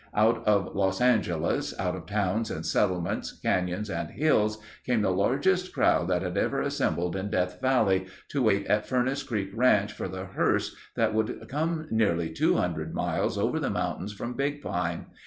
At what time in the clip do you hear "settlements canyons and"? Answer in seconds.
2.65-4.09